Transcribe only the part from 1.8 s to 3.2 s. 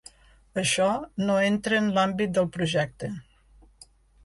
en l'àmbit del projecte.